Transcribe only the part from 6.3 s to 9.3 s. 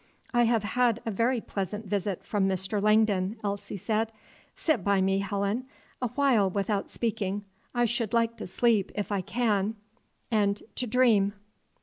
without speaking; I should like to sleep, if I